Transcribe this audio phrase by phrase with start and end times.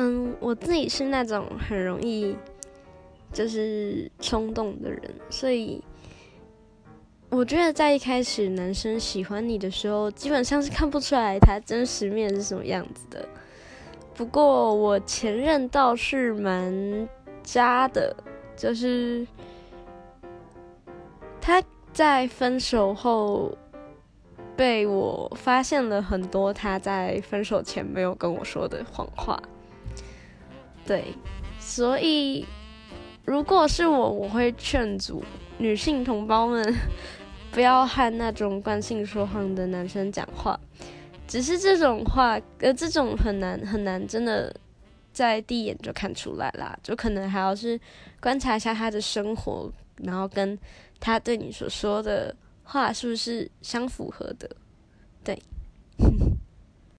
[0.00, 2.36] 嗯，我自己是那种很容易
[3.32, 5.82] 就是冲动的人，所以
[7.30, 13.28] 我觉得在一开始男生喜欢你的时候，基本上是看不出来他真实面是什么样子的。
[14.14, 17.08] 不过我前任倒是蛮
[17.42, 18.14] 渣的，
[18.56, 19.26] 就是
[21.40, 21.60] 他
[21.92, 23.50] 在分手后
[24.56, 29.36] 被我发现了很多他在分手前没有跟我说的谎话。
[30.88, 31.04] 对，
[31.60, 32.46] 所以
[33.26, 35.22] 如果是我，我会劝阻
[35.58, 36.74] 女性同胞们
[37.52, 40.58] 不要和那种惯性说谎的男生讲话。
[41.26, 44.50] 只是这种话，呃，这种很难很难，真的
[45.12, 46.74] 在第一眼就看出来啦。
[46.82, 47.78] 就可能还要是
[48.18, 50.58] 观察一下他的生活，然后跟
[50.98, 54.48] 他对你所说的话是不是相符合的，
[55.22, 55.38] 对。